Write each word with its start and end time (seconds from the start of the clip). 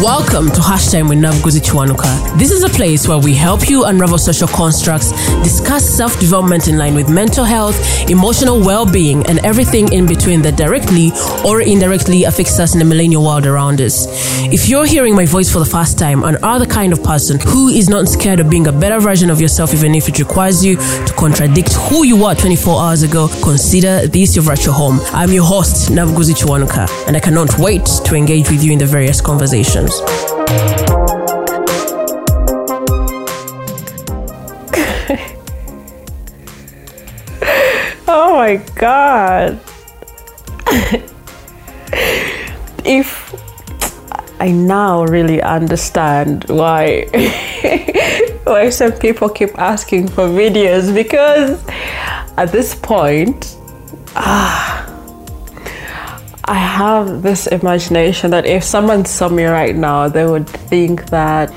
Welcome 0.00 0.46
to 0.52 0.60
Hashtime 0.62 1.06
with 1.06 1.18
Nabuguzi 1.18 1.60
Kiwanuka. 1.60 2.38
This 2.38 2.50
is 2.50 2.64
a 2.64 2.68
place 2.70 3.06
where 3.06 3.18
we 3.18 3.34
help 3.34 3.68
you 3.68 3.84
unravel 3.84 4.16
social 4.16 4.48
constructs, 4.48 5.10
discuss 5.42 5.86
self 5.86 6.18
development 6.18 6.66
in 6.66 6.78
line 6.78 6.94
with 6.94 7.10
mental 7.10 7.44
health, 7.44 7.76
emotional 8.08 8.58
well 8.58 8.90
being, 8.90 9.24
and 9.26 9.38
everything 9.40 9.92
in 9.92 10.06
between 10.06 10.40
that 10.42 10.56
directly 10.56 11.10
or 11.44 11.60
indirectly 11.60 12.24
affects 12.24 12.58
us 12.58 12.72
in 12.72 12.78
the 12.78 12.86
millennial 12.86 13.22
world 13.22 13.46
around 13.46 13.82
us. 13.82 14.06
If 14.50 14.66
you're 14.66 14.86
hearing 14.86 15.14
my 15.14 15.26
voice 15.26 15.52
for 15.52 15.58
the 15.58 15.66
first 15.66 15.98
time 15.98 16.24
and 16.24 16.38
are 16.42 16.58
the 16.58 16.66
kind 16.66 16.94
of 16.94 17.02
person 17.02 17.38
who 17.38 17.68
is 17.68 17.90
not 17.90 18.08
scared 18.08 18.40
of 18.40 18.48
being 18.48 18.68
a 18.68 18.72
better 18.72 18.98
version 18.98 19.28
of 19.30 19.42
yourself, 19.42 19.74
even 19.74 19.94
if 19.94 20.08
it 20.08 20.18
requires 20.18 20.64
you 20.64 20.76
to 20.76 21.14
contradict 21.18 21.74
who 21.74 22.02
you 22.04 22.16
were 22.16 22.34
24 22.34 22.80
hours 22.80 23.02
ago, 23.02 23.28
consider 23.44 24.06
this 24.06 24.34
your 24.34 24.42
virtual 24.44 24.72
home. 24.72 25.00
I'm 25.12 25.32
your 25.32 25.44
host, 25.44 25.90
Nabuguzi 25.90 26.32
Kiwanuka, 26.34 27.06
and 27.06 27.16
I 27.16 27.20
cannot 27.20 27.58
wait 27.58 27.84
to 28.06 28.14
engage 28.16 28.50
with 28.50 28.64
you 28.64 28.72
in 28.72 28.78
the 28.78 28.86
various 28.86 29.20
conversations. 29.20 29.82
oh 38.08 38.34
my 38.36 38.56
god. 38.76 39.60
if 42.86 43.34
I 44.40 44.50
now 44.50 45.04
really 45.04 45.42
understand 45.42 46.44
why 46.48 47.04
why 48.44 48.70
some 48.70 48.92
people 48.92 49.28
keep 49.28 49.58
asking 49.58 50.08
for 50.08 50.24
videos 50.24 50.94
because 50.94 51.62
at 52.38 52.50
this 52.50 52.74
point 52.74 53.58
ah 54.16 54.81
I 56.44 56.54
have 56.54 57.22
this 57.22 57.46
imagination 57.46 58.30
that 58.32 58.46
if 58.46 58.64
someone 58.64 59.04
saw 59.04 59.28
me 59.28 59.44
right 59.44 59.76
now, 59.76 60.08
they 60.08 60.26
would 60.26 60.48
think 60.48 61.10
that 61.10 61.52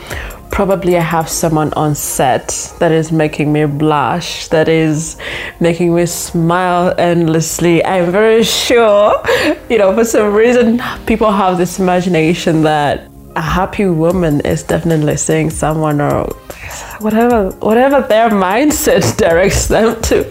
probably 0.52 0.96
I 0.96 1.02
have 1.02 1.28
someone 1.28 1.74
on 1.74 1.96
set 1.96 2.74
that 2.80 2.92
is 2.92 3.12
making 3.12 3.52
me 3.52 3.66
blush, 3.66 4.48
that 4.50 4.70
is 4.70 5.18
making 5.60 5.94
me 5.96 6.06
smile 6.06 6.94
endlessly. 6.98 7.84
I'm 7.84 8.12
very 8.12 8.44
sure, 8.44 9.22
you 9.70 9.78
know, 9.78 9.94
for 9.94 10.06
some 10.06 10.34
reason, 10.34 10.82
people 11.06 11.32
have 11.32 11.58
this 11.58 11.80
imagination 11.80 12.62
that 12.64 13.10
a 13.36 13.42
happy 13.42 13.86
woman 13.88 14.40
is 14.42 14.64
definitely 14.64 15.18
seeing 15.18 15.50
someone 15.50 16.00
or 16.00 16.28
whatever 17.00 17.50
whatever 17.60 18.02
their 18.08 18.30
mindset 18.30 19.18
directs 19.26 19.68
them 19.68 20.02
to. 20.04 20.24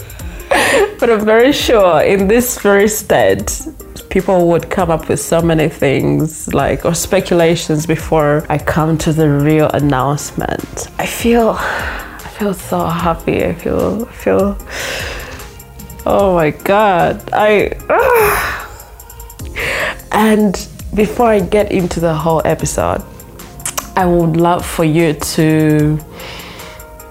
but 1.00 1.10
I'm 1.10 1.24
very 1.24 1.52
sure 1.52 2.00
in 2.00 2.28
this 2.28 2.58
very 2.60 2.88
state, 2.88 3.66
people 4.14 4.46
would 4.46 4.70
come 4.70 4.92
up 4.92 5.08
with 5.08 5.18
so 5.18 5.42
many 5.42 5.68
things 5.68 6.46
like 6.54 6.84
or 6.84 6.94
speculations 6.94 7.84
before 7.84 8.46
I 8.48 8.58
come 8.58 8.96
to 8.98 9.12
the 9.12 9.28
real 9.28 9.68
announcement. 9.70 10.86
I 11.00 11.06
feel 11.06 11.56
I 11.58 12.30
feel 12.38 12.54
so 12.54 12.86
happy. 12.86 13.44
I 13.44 13.54
feel 13.54 14.06
I 14.08 14.12
feel 14.12 14.56
Oh 16.06 16.36
my 16.36 16.50
god. 16.50 17.28
I 17.32 17.72
and 20.12 20.54
before 20.94 21.26
I 21.26 21.40
get 21.40 21.72
into 21.72 21.98
the 21.98 22.14
whole 22.14 22.40
episode, 22.44 23.02
I 23.96 24.06
would 24.06 24.36
love 24.36 24.64
for 24.64 24.84
you 24.84 25.14
to 25.34 25.98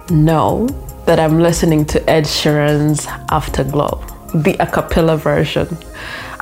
know 0.10 0.68
that 1.06 1.20
I'm 1.20 1.42
listening 1.42 1.84
to 1.88 2.10
Ed 2.10 2.24
Sheeran's 2.24 3.08
Afterglow, 3.30 4.02
the 4.34 4.56
a 4.62 4.68
cappella 4.68 5.18
version. 5.18 5.68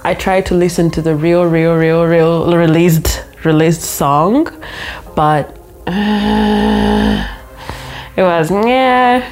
I 0.04 0.16
tried 0.16 0.48
to 0.48 0.56
listen 0.56 0.90
to 0.92 1.02
the 1.02 1.16
real, 1.16 1.46
real, 1.46 1.76
real, 1.76 2.06
real 2.06 2.58
released 2.58 3.24
released 3.44 3.82
song, 3.82 4.48
but 5.16 5.58
uh, 5.88 7.28
it 8.16 8.24
was 8.24 8.50
yeah, 8.50 9.32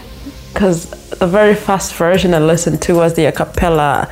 because 0.53 0.89
the 1.09 1.27
very 1.27 1.55
first 1.55 1.95
version 1.95 2.33
I 2.33 2.39
listened 2.39 2.81
to 2.83 2.95
was 2.95 3.15
the 3.15 3.25
a 3.25 3.31
cappella, 3.31 4.09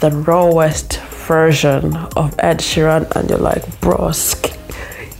the 0.00 0.10
rawest 0.10 0.98
version 1.26 1.96
of 2.16 2.34
Ed 2.38 2.60
Sheeran, 2.60 3.10
and 3.16 3.28
you're 3.28 3.38
like, 3.38 3.64
brosk, 3.80 4.56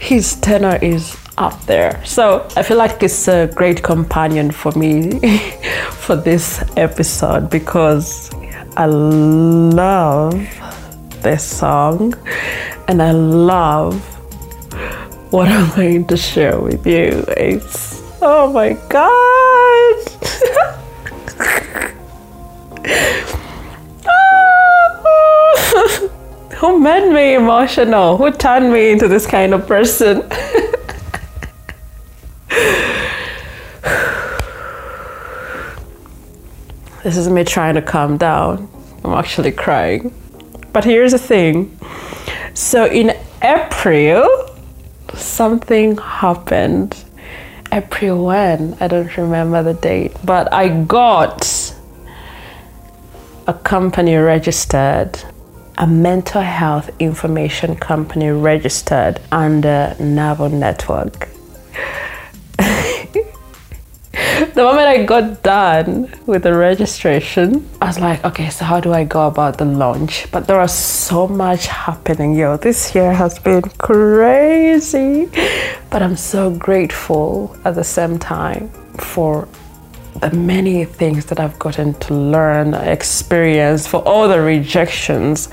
his 0.00 0.36
tenor 0.36 0.78
is 0.82 1.16
up 1.36 1.60
there. 1.66 2.00
So 2.04 2.46
I 2.56 2.62
feel 2.62 2.76
like 2.76 3.02
it's 3.02 3.26
a 3.26 3.48
great 3.48 3.82
companion 3.82 4.52
for 4.52 4.70
me 4.72 5.18
for 5.90 6.14
this 6.14 6.62
episode 6.76 7.50
because 7.50 8.30
I 8.76 8.86
love 8.86 10.34
this 11.26 11.42
song 11.42 12.14
and 12.86 13.02
I 13.02 13.10
love 13.10 14.00
what 15.32 15.48
I'm 15.48 15.74
going 15.74 16.06
to 16.06 16.16
share 16.16 16.60
with 16.60 16.86
you. 16.86 17.24
It's 17.36 18.00
oh 18.22 18.52
my 18.52 18.74
god. 18.88 19.96
Ah. 24.08 24.92
Who 26.58 26.78
made 26.78 27.12
me 27.12 27.34
emotional? 27.34 28.16
Who 28.16 28.30
turned 28.30 28.72
me 28.72 28.92
into 28.92 29.08
this 29.08 29.26
kind 29.26 29.52
of 29.52 29.66
person? 29.66 30.22
this 37.02 37.16
is 37.16 37.28
me 37.28 37.42
trying 37.42 37.74
to 37.74 37.82
calm 37.82 38.16
down. 38.16 38.68
I'm 39.02 39.14
actually 39.14 39.50
crying. 39.50 40.14
But 40.76 40.84
here's 40.84 41.12
the 41.12 41.18
thing. 41.18 41.74
So 42.52 42.84
in 42.84 43.16
April, 43.42 44.28
something 45.14 45.96
happened. 45.96 47.02
April 47.72 48.26
when? 48.26 48.76
I 48.78 48.86
don't 48.86 49.16
remember 49.16 49.62
the 49.62 49.72
date. 49.72 50.12
But 50.22 50.52
I 50.52 50.68
got 50.84 51.74
a 53.46 53.54
company 53.54 54.16
registered, 54.16 55.18
a 55.78 55.86
mental 55.86 56.42
health 56.42 56.90
information 56.98 57.76
company 57.76 58.28
registered 58.28 59.18
under 59.32 59.96
NABU 59.98 60.52
Network. 60.52 61.30
The 64.56 64.62
moment 64.62 64.88
I 64.88 65.04
got 65.04 65.42
done 65.42 66.10
with 66.24 66.44
the 66.44 66.54
registration, 66.54 67.68
I 67.82 67.88
was 67.88 68.00
like, 68.00 68.24
okay, 68.24 68.48
so 68.48 68.64
how 68.64 68.80
do 68.80 68.90
I 68.90 69.04
go 69.04 69.26
about 69.26 69.58
the 69.58 69.66
launch? 69.66 70.26
But 70.32 70.46
there 70.46 70.56
was 70.56 70.72
so 70.72 71.28
much 71.28 71.66
happening, 71.66 72.34
yo. 72.34 72.56
This 72.56 72.94
year 72.94 73.12
has 73.12 73.38
been 73.38 73.60
crazy. 73.76 75.28
But 75.90 76.02
I'm 76.02 76.16
so 76.16 76.50
grateful 76.50 77.54
at 77.66 77.74
the 77.74 77.84
same 77.84 78.18
time 78.18 78.70
for 78.96 79.46
the 80.22 80.30
many 80.30 80.86
things 80.86 81.26
that 81.26 81.38
I've 81.38 81.58
gotten 81.58 81.92
to 81.92 82.14
learn, 82.14 82.72
experience, 82.72 83.86
for 83.86 83.98
all 84.08 84.26
the 84.26 84.40
rejections 84.40 85.50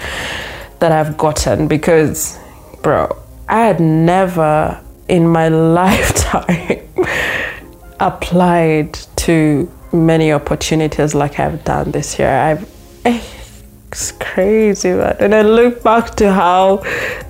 that 0.80 0.94
I've 0.94 1.18
gotten 1.18 1.68
because, 1.68 2.40
bro, 2.82 3.22
I 3.50 3.66
had 3.66 3.82
never 3.82 4.80
in 5.10 5.28
my 5.28 5.50
lifetime 5.82 6.88
applied 8.00 8.94
to 9.18 9.72
many 9.92 10.32
opportunities 10.32 11.14
like 11.14 11.40
I've 11.40 11.64
done 11.64 11.92
this 11.92 12.18
year. 12.20 12.30
I've 12.30 12.70
eh, 13.06 13.22
it's 13.94 14.12
crazy, 14.14 14.92
man. 14.92 15.16
And 15.20 15.36
I 15.36 15.44
look 15.44 15.84
back 15.84 16.16
to 16.16 16.34
how 16.34 16.84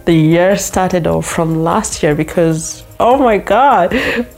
the 0.06 0.14
year 0.14 0.58
started 0.58 1.08
off 1.08 1.26
from 1.26 1.62
last 1.62 2.02
year 2.02 2.16
because 2.16 2.86
oh 3.02 3.18
my 3.18 3.38
god. 3.38 3.90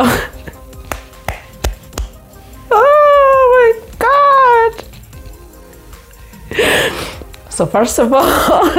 oh 2.72 3.52
my 3.56 3.74
god. 4.00 4.84
So 7.50 7.68
first 7.68 8.00
of 8.00 8.12
all, 8.12 8.25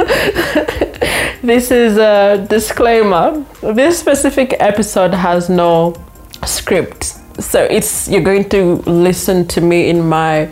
this 1.41 1.71
is 1.71 1.97
a 1.97 2.45
disclaimer. 2.49 3.45
This 3.61 3.97
specific 3.97 4.55
episode 4.59 5.13
has 5.13 5.49
no 5.49 5.95
script 6.45 7.16
so 7.39 7.63
it's 7.63 8.07
you're 8.07 8.21
going 8.21 8.49
to 8.49 8.75
listen 8.87 9.47
to 9.47 9.61
me 9.61 9.89
in 9.89 10.07
my 10.07 10.51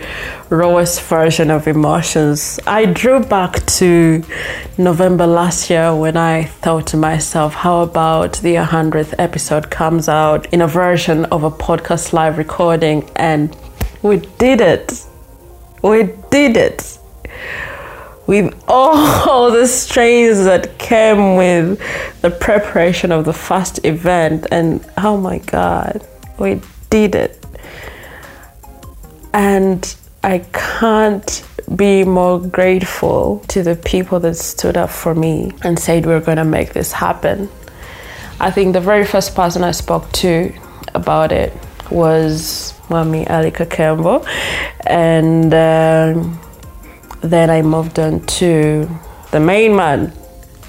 rawest 0.50 1.02
version 1.02 1.50
of 1.50 1.68
emotions. 1.68 2.60
I 2.68 2.86
drew 2.86 3.20
back 3.22 3.66
to 3.78 4.24
november 4.78 5.26
last 5.26 5.70
year 5.70 5.96
when 5.96 6.18
i 6.18 6.44
thought 6.44 6.86
to 6.86 6.98
myself 6.98 7.54
how 7.54 7.82
about 7.82 8.34
the 8.40 8.56
100th 8.56 9.16
episode 9.18 9.72
comes 9.72 10.10
out 10.10 10.54
in 10.54 10.62
a 10.62 10.68
version 10.68 11.26
of 11.26 11.44
a 11.44 11.52
podcast 11.52 12.14
live 12.14 12.38
recording? 12.38 13.10
And 13.16 13.56
we 14.02 14.18
did 14.38 14.62
it. 14.62 15.06
We 15.82 16.10
did 16.30 16.58
it. 16.58 17.00
With 18.28 18.54
all 18.68 19.52
the 19.52 19.68
strains 19.68 20.46
that 20.46 20.78
came 20.78 21.36
with 21.36 21.80
the 22.22 22.32
preparation 22.32 23.12
of 23.12 23.26
the 23.26 23.34
first 23.34 23.84
event. 23.86 24.48
And 24.52 24.86
oh 24.98 25.18
my 25.18 25.40
god 25.40 26.06
we 26.38 26.62
did 26.96 27.16
it. 27.16 27.46
And 29.34 29.96
I 30.24 30.40
can't 30.54 31.44
be 31.76 32.06
more 32.06 32.40
grateful 32.40 33.44
to 33.50 33.64
the 33.64 33.76
people 33.76 34.20
that 34.22 34.36
stood 34.36 34.78
up 34.78 34.90
for 34.90 35.14
me 35.14 35.52
and 35.64 35.78
said 35.78 36.06
we're 36.06 36.22
going 36.22 36.38
to 36.38 36.46
make 36.46 36.72
this 36.74 36.94
happen. 36.94 37.50
I 38.40 38.50
think 38.52 38.74
the 38.74 38.82
very 38.82 39.06
first 39.06 39.36
person 39.36 39.64
I 39.64 39.72
spoke 39.72 40.10
to 40.24 40.54
about 40.94 41.32
it 41.34 41.52
was 41.92 42.74
Mami 42.88 43.28
Alika 43.28 43.66
Kembo, 43.66 44.26
and 44.88 45.54
um, 45.54 46.40
then 47.22 47.50
I 47.50 47.62
moved 47.62 48.00
on 48.00 48.26
to 48.40 48.90
the 49.32 49.40
main 49.40 49.76
man, 49.76 50.14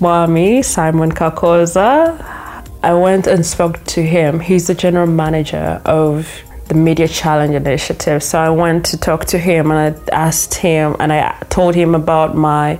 Mami 0.00 0.64
Simon 0.64 1.12
Kakoza. 1.12 2.37
I 2.82 2.94
went 2.94 3.26
and 3.26 3.44
spoke 3.44 3.84
to 3.86 4.02
him. 4.02 4.40
He's 4.40 4.68
the 4.68 4.74
general 4.74 5.06
manager 5.06 5.82
of 5.84 6.42
the 6.68 6.74
Media 6.74 7.08
Challenge 7.08 7.54
Initiative. 7.54 8.22
So 8.22 8.38
I 8.38 8.50
went 8.50 8.86
to 8.86 8.96
talk 8.96 9.24
to 9.26 9.38
him 9.38 9.70
and 9.70 9.96
I 9.96 10.14
asked 10.14 10.54
him 10.54 10.94
and 11.00 11.12
I 11.12 11.36
told 11.50 11.74
him 11.74 11.94
about 11.94 12.36
my 12.36 12.78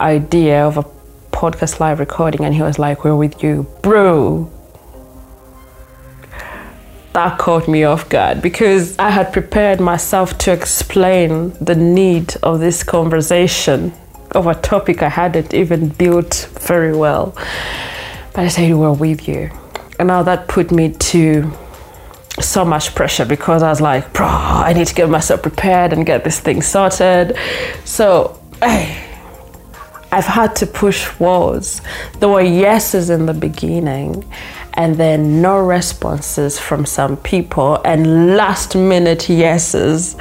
idea 0.00 0.66
of 0.66 0.78
a 0.78 0.84
podcast 1.30 1.80
live 1.80 2.00
recording, 2.00 2.46
and 2.46 2.54
he 2.54 2.62
was 2.62 2.78
like, 2.78 3.04
We're 3.04 3.14
with 3.14 3.42
you, 3.42 3.66
bro. 3.82 4.50
That 7.12 7.38
caught 7.38 7.68
me 7.68 7.84
off 7.84 8.08
guard 8.08 8.42
because 8.42 8.98
I 8.98 9.10
had 9.10 9.32
prepared 9.32 9.80
myself 9.80 10.36
to 10.38 10.52
explain 10.52 11.52
the 11.62 11.74
need 11.74 12.36
of 12.42 12.60
this 12.60 12.82
conversation 12.82 13.92
of 14.32 14.46
a 14.46 14.54
topic 14.54 15.02
I 15.02 15.08
hadn't 15.08 15.54
even 15.54 15.88
built 15.90 16.48
very 16.60 16.94
well. 16.96 17.34
But 18.36 18.44
I 18.44 18.48
said, 18.48 18.74
We're 18.74 18.92
with 18.92 19.26
you. 19.26 19.50
And 19.98 20.08
now 20.08 20.22
that 20.24 20.46
put 20.46 20.70
me 20.70 20.92
to 20.92 21.50
so 22.38 22.66
much 22.66 22.94
pressure 22.94 23.24
because 23.24 23.62
I 23.62 23.70
was 23.70 23.80
like, 23.80 24.12
bro, 24.12 24.26
I 24.26 24.74
need 24.74 24.86
to 24.88 24.94
get 24.94 25.08
myself 25.08 25.40
prepared 25.40 25.94
and 25.94 26.04
get 26.04 26.22
this 26.22 26.38
thing 26.38 26.60
sorted. 26.60 27.34
So, 27.86 28.38
hey, 28.60 29.02
I've 30.12 30.26
had 30.26 30.54
to 30.56 30.66
push 30.66 31.18
walls. 31.18 31.80
There 32.20 32.28
were 32.28 32.42
yeses 32.42 33.08
in 33.08 33.24
the 33.24 33.32
beginning 33.32 34.30
and 34.74 34.96
then 34.96 35.40
no 35.40 35.56
responses 35.56 36.58
from 36.58 36.84
some 36.84 37.16
people 37.16 37.80
and 37.86 38.36
last 38.36 38.76
minute 38.76 39.30
yeses 39.30 40.14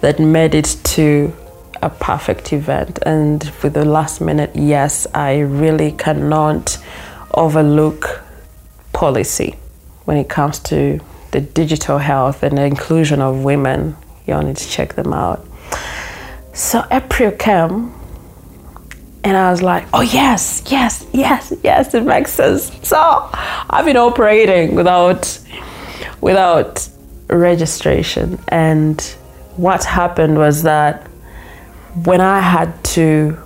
that 0.00 0.18
made 0.18 0.54
it 0.54 0.74
to 0.84 1.36
a 1.82 1.90
perfect 1.90 2.54
event. 2.54 2.98
And 3.02 3.44
with 3.62 3.74
the 3.74 3.84
last 3.84 4.22
minute 4.22 4.52
yes, 4.56 5.06
I 5.12 5.40
really 5.40 5.92
cannot 5.92 6.78
overlook 7.38 8.22
policy 8.92 9.56
when 10.04 10.16
it 10.16 10.28
comes 10.28 10.58
to 10.58 11.00
the 11.30 11.40
digital 11.40 11.98
health 11.98 12.42
and 12.42 12.58
the 12.58 12.64
inclusion 12.64 13.20
of 13.20 13.44
women. 13.44 13.96
You 14.26 14.34
all 14.34 14.42
need 14.42 14.56
to 14.56 14.68
check 14.68 14.94
them 14.94 15.12
out. 15.12 15.46
So 16.52 16.84
April 16.90 17.30
came 17.30 17.92
and 19.24 19.36
I 19.36 19.50
was 19.50 19.62
like, 19.62 19.86
oh 19.92 20.00
yes, 20.00 20.62
yes, 20.66 21.06
yes, 21.12 21.52
yes, 21.62 21.94
it 21.94 22.04
makes 22.04 22.32
sense. 22.32 22.70
So 22.86 22.98
I've 22.98 23.84
been 23.84 23.96
operating 23.96 24.74
without 24.74 25.38
without 26.20 26.88
registration. 27.28 28.38
And 28.48 29.00
what 29.56 29.84
happened 29.84 30.38
was 30.38 30.62
that 30.62 31.06
when 32.04 32.20
I 32.20 32.40
had 32.40 32.82
to 32.96 33.36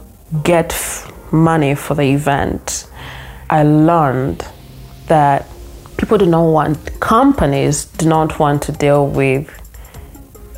get 0.42 0.74
money 1.30 1.74
for 1.74 1.94
the 1.94 2.02
event, 2.14 2.86
I 3.52 3.64
learned 3.64 4.46
that 5.08 5.46
people 5.98 6.16
do 6.16 6.24
not 6.24 6.50
want, 6.50 7.00
companies 7.00 7.84
do 7.84 8.08
not 8.08 8.38
want 8.38 8.62
to 8.62 8.72
deal 8.72 9.06
with 9.06 9.46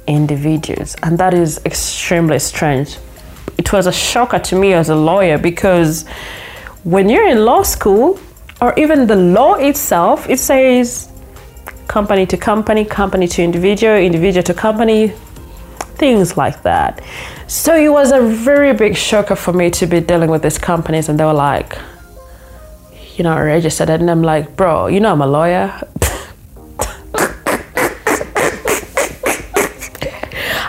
individuals. 0.07 0.95
And 1.03 1.19
that 1.19 1.35
is 1.35 1.61
extremely 1.65 2.39
strange. 2.39 2.99
It 3.59 3.73
was 3.73 3.89
a 3.89 3.93
shocker 3.93 4.39
to 4.39 4.55
me 4.57 4.75
as 4.75 4.91
a 4.91 4.95
lawyer 4.95 5.39
because 5.39 6.07
when 6.85 7.09
you're 7.09 7.27
in 7.27 7.45
law 7.45 7.65
school, 7.65 8.21
or 8.61 8.73
even 8.79 9.09
the 9.09 9.17
law 9.17 9.55
itself, 9.55 10.31
it 10.31 10.39
says 10.39 11.11
company 11.89 12.27
to 12.27 12.37
company, 12.37 12.85
company 12.85 13.27
to 13.27 13.43
individual, 13.43 13.97
individual 13.97 14.45
to 14.45 14.55
company, 14.55 15.09
things 15.97 16.37
like 16.37 16.63
that. 16.63 17.03
So 17.49 17.75
it 17.75 17.89
was 17.89 18.13
a 18.13 18.21
very 18.21 18.73
big 18.73 18.97
shocker 18.97 19.35
for 19.35 19.53
me 19.53 19.71
to 19.71 19.87
be 19.89 19.99
dealing 19.99 20.31
with 20.31 20.43
these 20.43 20.59
companies, 20.59 21.09
and 21.09 21.19
they 21.19 21.25
were 21.25 21.33
like, 21.33 21.77
you 23.15 23.25
know, 23.25 23.37
registered. 23.37 23.89
And 23.89 24.11
I'm 24.11 24.23
like, 24.23 24.57
bro, 24.57 24.89
you 24.89 25.01
know, 25.01 25.13
I'm 25.13 25.23
a 25.23 25.27
lawyer. 25.27 25.73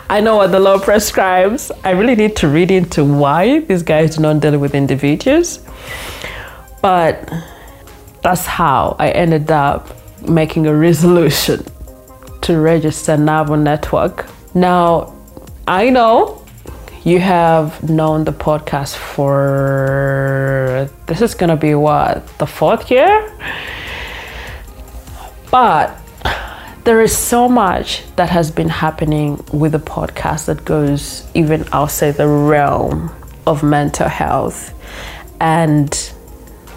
I 0.07 0.21
know 0.21 0.35
what 0.37 0.51
the 0.51 0.59
law 0.59 0.79
prescribes. 0.79 1.71
I 1.83 1.89
really 1.91 2.15
need 2.15 2.35
to 2.37 2.47
read 2.47 2.71
into 2.71 3.03
why 3.03 3.59
these 3.61 3.83
guys 3.83 4.15
do 4.15 4.21
not 4.21 4.39
deal 4.39 4.57
with 4.59 4.75
individuals. 4.75 5.59
But 6.81 7.27
that's 8.21 8.45
how 8.45 8.95
I 8.99 9.09
ended 9.09 9.49
up 9.49 9.89
making 10.27 10.67
a 10.67 10.75
resolution 10.75 11.65
to 12.41 12.59
register 12.59 13.17
NABU 13.17 13.63
Network. 13.63 14.27
Now, 14.53 15.13
I 15.67 15.89
know 15.89 16.44
you 17.05 17.19
have 17.19 17.87
known 17.87 18.23
the 18.23 18.33
podcast 18.33 18.95
for 18.95 20.89
this 21.05 21.21
is 21.21 21.35
gonna 21.35 21.55
be 21.55 21.75
what 21.75 22.27
the 22.39 22.47
fourth 22.47 22.89
year? 22.89 23.31
But 25.51 25.95
there 26.83 27.01
is 27.01 27.15
so 27.15 27.47
much 27.47 28.03
that 28.15 28.29
has 28.29 28.49
been 28.49 28.69
happening 28.69 29.39
with 29.53 29.73
the 29.73 29.79
podcast 29.79 30.45
that 30.45 30.65
goes 30.65 31.27
even 31.35 31.63
outside 31.71 32.15
the 32.15 32.27
realm 32.27 33.11
of 33.45 33.61
mental 33.61 34.09
health. 34.09 34.73
And 35.39 35.93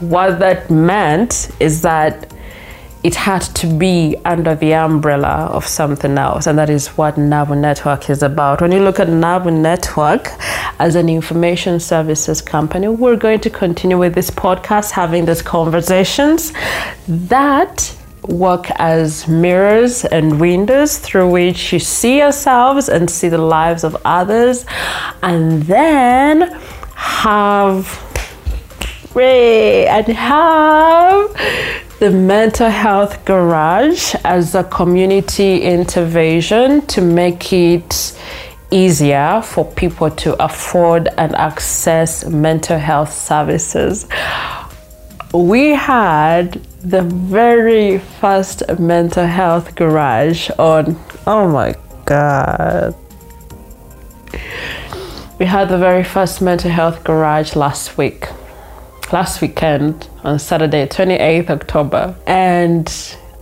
what 0.00 0.40
that 0.40 0.70
meant 0.70 1.50
is 1.58 1.80
that 1.82 2.30
it 3.04 3.14
had 3.14 3.42
to 3.42 3.66
be 3.66 4.16
under 4.24 4.54
the 4.54 4.74
umbrella 4.74 5.48
of 5.52 5.66
something 5.66 6.18
else, 6.18 6.46
and 6.46 6.58
that 6.58 6.68
is 6.68 6.88
what 6.88 7.14
NABU 7.16 7.56
Network 7.58 8.10
is 8.10 8.22
about. 8.22 8.60
When 8.60 8.72
you 8.72 8.80
look 8.80 8.98
at 8.98 9.08
NABU 9.08 9.52
Network 9.60 10.30
as 10.80 10.96
an 10.96 11.08
information 11.08 11.78
services 11.78 12.42
company, 12.42 12.88
we're 12.88 13.16
going 13.16 13.40
to 13.40 13.50
continue 13.50 13.98
with 13.98 14.14
this 14.14 14.30
podcast, 14.30 14.90
having 14.90 15.26
these 15.26 15.42
conversations 15.42 16.52
that 17.06 17.94
work 18.22 18.68
as 18.76 19.28
mirrors 19.28 20.04
and 20.04 20.40
windows 20.40 20.98
through 20.98 21.30
which 21.30 21.72
you 21.72 21.78
see 21.78 22.18
yourselves 22.18 22.88
and 22.88 23.08
see 23.08 23.28
the 23.28 23.38
lives 23.38 23.84
of 23.84 23.96
others, 24.04 24.66
and 25.22 25.62
then 25.62 26.50
have 26.94 28.04
and 29.20 30.06
have 30.06 31.87
the 31.98 32.10
Mental 32.12 32.70
Health 32.70 33.24
Garage 33.24 34.14
as 34.22 34.54
a 34.54 34.62
community 34.62 35.62
intervention 35.62 36.86
to 36.86 37.00
make 37.00 37.52
it 37.52 38.16
easier 38.70 39.42
for 39.42 39.64
people 39.72 40.08
to 40.08 40.40
afford 40.40 41.08
and 41.18 41.34
access 41.34 42.24
mental 42.24 42.78
health 42.78 43.12
services. 43.12 44.06
We 45.34 45.70
had 45.70 46.62
the 46.82 47.02
very 47.02 47.98
first 47.98 48.62
mental 48.78 49.26
health 49.26 49.74
garage 49.74 50.50
on, 50.50 50.96
oh 51.26 51.48
my 51.48 51.74
god. 52.04 52.94
We 55.40 55.46
had 55.46 55.68
the 55.68 55.78
very 55.78 56.04
first 56.04 56.40
mental 56.40 56.70
health 56.70 57.02
garage 57.02 57.56
last 57.56 57.98
week 57.98 58.28
last 59.12 59.40
weekend 59.40 60.08
on 60.24 60.38
Saturday, 60.38 60.86
28th 60.86 61.50
October. 61.50 62.14
And 62.26 62.92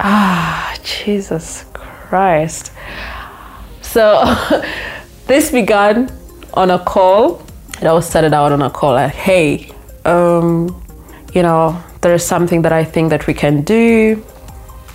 ah, 0.00 0.76
Jesus 0.82 1.64
Christ. 1.73 2.73
So 3.82 4.25
this 5.26 5.50
began 5.50 6.11
on 6.54 6.70
a 6.70 6.78
call. 6.78 7.42
It 7.80 7.87
all 7.87 8.02
started 8.02 8.32
out 8.32 8.52
on 8.52 8.62
a 8.62 8.70
call 8.70 8.92
like, 8.92 9.12
hey, 9.12 9.73
um, 10.04 10.82
you 11.35 11.42
know, 11.42 11.82
there 12.00 12.14
is 12.14 12.25
something 12.25 12.62
that 12.62 12.73
I 12.73 12.85
think 12.85 13.11
that 13.11 13.26
we 13.26 13.35
can 13.35 13.62
do. 13.62 14.25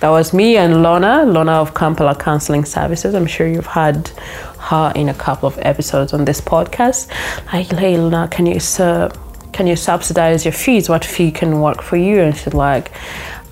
That 0.00 0.08
was 0.08 0.32
me 0.32 0.56
and 0.56 0.82
Lona, 0.82 1.24
Lona 1.24 1.52
of 1.52 1.74
Kampala 1.74 2.16
Counseling 2.16 2.64
Services. 2.64 3.14
I'm 3.14 3.26
sure 3.26 3.46
you've 3.46 3.66
had 3.66 4.08
her 4.58 4.92
in 4.96 5.08
a 5.08 5.14
couple 5.14 5.46
of 5.46 5.58
episodes 5.62 6.12
on 6.12 6.24
this 6.24 6.40
podcast. 6.40 7.08
Like, 7.52 7.70
hey, 7.70 7.96
Lona, 7.96 8.26
can 8.28 8.46
you, 8.46 8.58
sir, 8.58 9.10
can 9.52 9.66
you 9.66 9.76
subsidize 9.76 10.44
your 10.44 10.52
fees? 10.52 10.88
What 10.88 11.04
fee 11.04 11.30
can 11.30 11.60
work 11.60 11.82
for 11.82 11.96
you? 11.96 12.20
And 12.20 12.36
she's 12.36 12.54
like, 12.54 12.90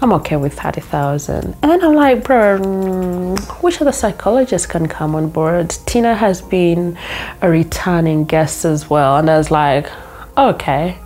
I'm 0.02 0.12
okay 0.14 0.37
with 0.37 0.59
30,000. 0.59 1.57
And 1.62 1.83
I'm 1.83 1.95
like, 1.95 2.25
bro, 2.25 2.59
mm, 2.59 3.38
which 3.62 3.80
other 3.83 3.92
psychologists 3.92 4.66
can 4.66 4.88
come 4.88 5.14
on 5.14 5.28
board? 5.28 5.71
Tina 5.87 6.14
has 6.14 6.40
been 6.40 6.97
a 7.42 7.50
returning 7.50 8.25
guest 8.25 8.64
as 8.64 8.88
well. 8.88 9.19
And 9.19 9.28
I 9.28 9.37
was 9.37 9.50
like, 9.50 9.90
okay, 10.38 10.99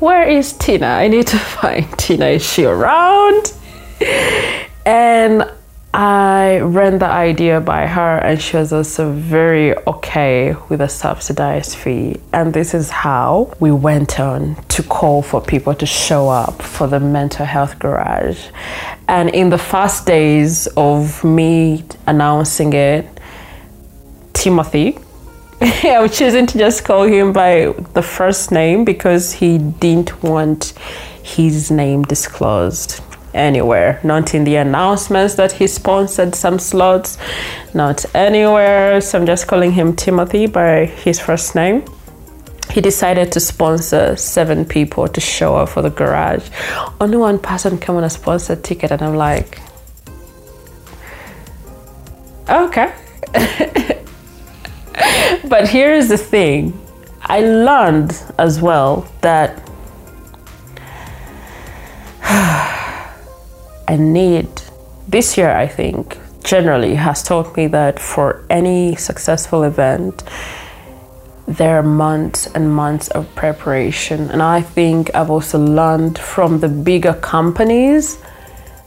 where 0.00 0.28
is 0.28 0.52
Tina? 0.54 0.86
I 0.86 1.06
need 1.06 1.28
to 1.28 1.38
find 1.60 1.86
Tina. 1.96 2.26
Is 2.26 2.44
she 2.44 2.64
around? 2.64 3.52
And 4.84 5.48
I 5.92 6.60
ran 6.60 7.00
the 7.00 7.10
idea 7.10 7.60
by 7.60 7.88
her, 7.88 8.18
and 8.18 8.40
she 8.40 8.56
was 8.56 8.72
also 8.72 9.10
very 9.10 9.76
okay 9.88 10.54
with 10.68 10.80
a 10.80 10.88
subsidized 10.88 11.74
fee. 11.74 12.20
And 12.32 12.54
this 12.54 12.74
is 12.74 12.90
how 12.90 13.52
we 13.58 13.72
went 13.72 14.20
on 14.20 14.54
to 14.68 14.84
call 14.84 15.20
for 15.20 15.40
people 15.40 15.74
to 15.74 15.86
show 15.86 16.28
up 16.28 16.62
for 16.62 16.86
the 16.86 17.00
mental 17.00 17.44
health 17.44 17.80
garage. 17.80 18.50
And 19.08 19.30
in 19.30 19.50
the 19.50 19.58
first 19.58 20.06
days 20.06 20.68
of 20.76 21.24
me 21.24 21.84
announcing 22.06 22.72
it, 22.72 23.06
Timothy, 24.32 24.96
I'm 25.60 26.08
choosing 26.08 26.46
to 26.46 26.58
just 26.58 26.84
call 26.84 27.02
him 27.02 27.32
by 27.32 27.74
the 27.94 28.02
first 28.02 28.52
name 28.52 28.84
because 28.84 29.32
he 29.32 29.58
didn't 29.58 30.22
want 30.22 30.72
his 31.24 31.72
name 31.72 32.04
disclosed 32.04 33.02
anywhere. 33.34 34.00
Not 34.02 34.34
in 34.34 34.44
the 34.44 34.56
announcements 34.56 35.34
that 35.34 35.52
he 35.52 35.66
sponsored 35.66 36.34
some 36.34 36.58
slots, 36.58 37.18
not 37.74 38.04
anywhere. 38.14 39.00
So 39.00 39.18
I'm 39.18 39.26
just 39.26 39.46
calling 39.46 39.72
him 39.72 39.94
Timothy 39.96 40.46
by 40.46 40.86
his 40.86 41.20
first 41.20 41.54
name. 41.54 41.84
He 42.70 42.80
decided 42.80 43.32
to 43.32 43.40
sponsor 43.40 44.14
seven 44.16 44.64
people 44.64 45.08
to 45.08 45.20
show 45.20 45.56
up 45.56 45.70
for 45.70 45.82
the 45.82 45.90
garage. 45.90 46.48
Only 47.00 47.16
one 47.16 47.38
person 47.38 47.78
came 47.78 47.96
on 47.96 48.04
a 48.04 48.10
sponsored 48.10 48.62
ticket, 48.62 48.92
and 48.92 49.02
I'm 49.02 49.16
like, 49.16 49.60
okay. 52.48 52.94
but 55.48 55.68
here's 55.68 56.08
the 56.08 56.16
thing 56.18 56.78
I 57.22 57.40
learned 57.40 58.20
as 58.38 58.60
well 58.60 59.06
that 59.20 59.56
I 63.90 63.96
need 63.96 64.48
this 65.08 65.36
year, 65.36 65.50
I 65.50 65.66
think, 65.66 66.16
generally 66.44 66.94
has 66.94 67.24
taught 67.24 67.56
me 67.56 67.66
that 67.66 67.98
for 67.98 68.46
any 68.48 68.94
successful 68.94 69.64
event, 69.64 70.22
there 71.48 71.76
are 71.80 71.82
months 71.82 72.46
and 72.54 72.72
months 72.72 73.08
of 73.08 73.26
preparation. 73.34 74.30
And 74.30 74.42
I 74.42 74.62
think 74.62 75.12
I've 75.12 75.28
also 75.28 75.58
learned 75.58 76.20
from 76.20 76.60
the 76.60 76.68
bigger 76.68 77.14
companies, 77.14 78.22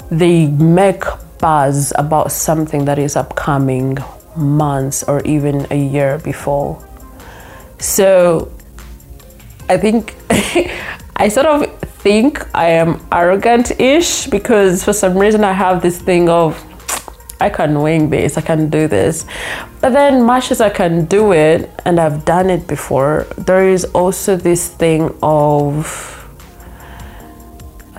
they 0.10 0.48
make 0.48 1.04
buzz 1.40 1.92
about 1.98 2.32
something 2.32 2.86
that 2.86 2.98
is 2.98 3.18
upcoming 3.18 3.98
months 4.38 5.04
or 5.04 5.20
even 5.26 5.68
a 5.70 5.78
year 5.78 6.18
before. 6.20 6.82
So 7.78 8.50
I 9.68 9.76
think 9.76 10.16
I 11.18 11.28
sort 11.28 11.48
of 11.48 11.83
think 12.04 12.46
I 12.54 12.68
am 12.68 13.00
arrogant 13.14 13.80
ish 13.80 14.28
because 14.28 14.84
for 14.84 14.92
some 14.92 15.18
reason 15.18 15.46
I 15.46 15.54
have 15.54 15.82
this 15.82 15.98
thing 16.02 16.28
of 16.28 16.62
I 17.40 17.50
can 17.50 17.82
wing 17.82 18.10
this, 18.10 18.38
I 18.38 18.42
can 18.42 18.70
do 18.70 18.88
this. 18.88 19.26
But 19.82 19.92
then, 19.94 20.24
much 20.24 20.52
as 20.52 20.62
I 20.62 20.70
can 20.70 21.06
do 21.06 21.34
it, 21.34 21.70
and 21.86 22.00
I've 22.00 22.24
done 22.24 22.50
it 22.50 22.68
before, 22.68 23.28
there 23.38 23.68
is 23.68 23.84
also 23.86 24.36
this 24.38 24.70
thing 24.70 25.14
of 25.22 25.74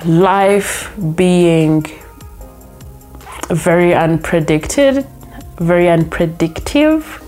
life 0.06 0.90
being 1.14 1.82
very 3.50 3.92
unpredicted, 3.92 5.06
very 5.58 5.88
unpredictable 5.88 7.23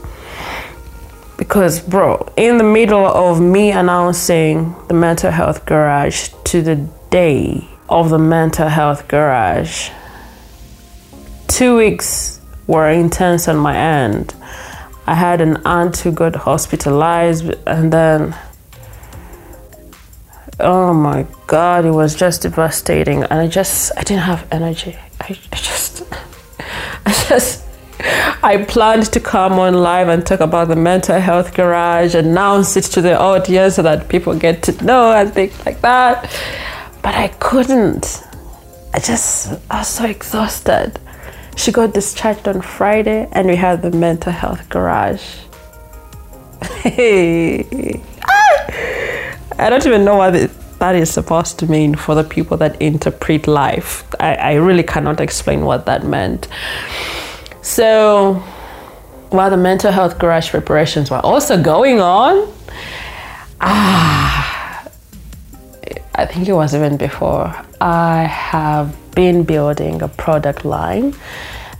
because 1.39 1.81
bro 1.81 2.27
in 2.37 2.59
the 2.59 2.65
middle 2.65 3.07
of 3.07 3.41
me 3.41 3.71
announcing 3.71 4.75
the 4.89 4.95
mental 4.95 5.31
health 5.31 5.67
garage 5.67 6.31
to 6.45 6.63
the 6.63 6.77
day 7.11 7.69
of 7.89 8.11
the 8.11 8.19
mental 8.19 8.69
health 8.69 9.07
garage 9.09 9.91
two 11.49 11.77
weeks 11.77 12.41
were 12.67 12.91
intense 12.91 13.49
on 13.49 13.57
my 13.57 13.77
end. 13.77 14.35
I 15.07 15.15
had 15.15 15.41
an 15.41 15.57
aunt 15.65 15.99
who 15.99 16.11
got 16.11 16.35
hospitalized 16.35 17.55
and 17.67 17.93
then 17.93 18.37
oh 20.59 20.93
my 20.93 21.27
god 21.47 21.85
it 21.85 21.93
was 21.93 22.15
just 22.15 22.43
devastating. 22.43 23.23
And 23.25 23.35
i 23.35 23.47
just 23.47 23.93
i 23.97 24.03
didn't 24.03 24.25
have 24.25 24.47
energy. 24.51 24.97
I, 25.21 25.39
I 25.53 25.57
just 25.57 26.03
i 27.07 27.13
just 27.29 27.66
I 27.99 28.65
planned 28.69 29.13
to 29.13 29.21
come 29.21 29.55
on 29.55 29.75
live 29.75 30.09
and 30.09 30.27
talk 30.27 30.41
about 30.41 30.69
the 30.69 30.77
mental 30.77 31.19
health 31.19 31.55
garage, 31.55 32.15
announce 32.15 32.77
it 32.77 32.85
to 32.93 33.01
the 33.01 33.19
audience 33.19 33.77
so 33.77 33.83
that 33.83 34.09
people 34.09 34.39
get 34.39 34.63
to 34.65 34.85
know 34.85 35.13
and 35.13 35.33
things 35.33 35.65
like 35.65 35.81
that. 35.81 36.31
But 37.03 37.15
I 37.15 37.29
couldn't. 37.41 38.23
I 38.93 38.99
just, 38.99 39.53
I 39.71 39.79
was 39.79 39.89
so 39.89 40.05
exhausted. 40.05 40.99
She 41.57 41.73
got 41.73 41.95
discharged 41.95 42.47
on 42.49 42.61
Friday 42.61 43.29
and 43.33 43.49
we 43.49 43.57
had 43.57 43.83
the 43.83 43.91
mental 43.91 44.33
health 44.33 44.69
garage. 44.69 45.23
Hey. 46.83 48.03
Ah! 48.29 49.37
I 49.59 49.71
don't 49.71 49.87
even 49.87 50.05
know 50.05 50.17
what 50.17 50.51
that 50.81 50.95
is 50.95 51.11
supposed 51.11 51.59
to 51.61 51.67
mean 51.67 51.95
for 51.95 52.15
the 52.15 52.25
people 52.25 52.57
that 52.59 52.81
interpret 52.83 53.47
life. 53.47 54.05
I, 54.21 54.35
I 54.35 54.55
really 54.55 54.83
cannot 54.83 55.21
explain 55.21 55.65
what 55.65 55.87
that 55.87 56.05
meant. 56.05 56.49
So, 57.67 58.35
while 59.31 59.51
the 59.51 59.57
mental 59.57 59.91
health 59.91 60.21
garage 60.21 60.51
preparations 60.51 61.11
were 61.11 61.19
also 61.19 61.61
going 61.61 62.01
on, 62.01 62.49
ah, 63.61 64.89
I 66.15 66.27
think 66.27 66.49
it 66.49 66.53
was 66.53 66.77
even 66.77 66.97
before, 66.97 67.53
I 67.81 68.23
have 68.23 68.95
been 69.17 69.43
building 69.43 70.01
a 70.01 70.07
product 70.07 70.65
line, 70.65 71.13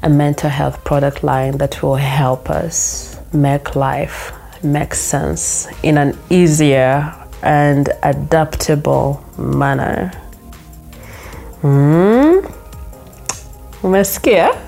a 0.03 0.09
mental 0.09 0.51
health 0.51 0.83
product 0.83 1.23
line 1.23 1.59
that 1.59 1.81
will 1.85 1.95
help 1.95 2.51
us 2.51 3.21
make 3.33 3.77
life 3.77 4.33
make 4.65 4.93
sense 4.93 5.69
in 5.85 5.99
an 5.99 6.19
easier 6.31 7.15
and 7.45 7.91
adaptable 8.03 9.25
manner. 9.39 10.11
Hmm? 11.61 12.41
Umesikia? 13.83 14.66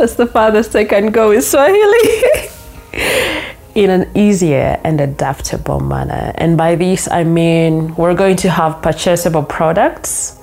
That's 0.00 0.14
the 0.14 0.26
farthest 0.26 0.74
I 0.74 0.86
can 0.86 1.12
go 1.12 1.28
with 1.28 1.44
Swahili. 1.44 2.48
in 3.74 3.90
an 3.90 4.10
easier 4.16 4.80
and 4.82 4.98
adaptable 4.98 5.78
manner. 5.78 6.32
And 6.36 6.56
by 6.56 6.74
this, 6.74 7.06
I 7.10 7.24
mean 7.24 7.94
we're 7.96 8.14
going 8.14 8.36
to 8.36 8.48
have 8.48 8.80
purchasable 8.80 9.42
products 9.42 10.40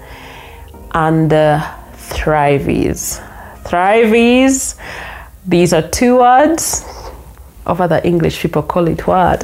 and 0.91 1.33
uh, 1.33 1.73
Thrivease. 1.93 3.19
Thrivease, 3.63 4.77
these 5.47 5.73
are 5.73 5.89
two 5.89 6.19
words. 6.19 6.85
Of 7.65 7.81
other 7.81 7.99
English 8.03 8.39
people 8.39 8.61
call 8.61 8.87
it 8.87 9.07
word, 9.07 9.43